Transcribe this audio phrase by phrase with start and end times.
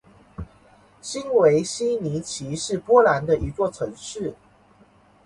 [0.99, 4.33] 新维希尼奇是波兰的一座城市。